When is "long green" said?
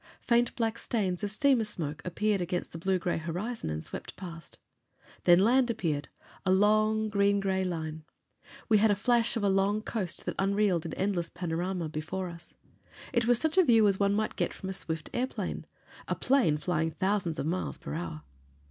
6.51-7.39